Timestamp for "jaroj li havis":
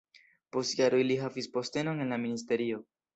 0.79-1.49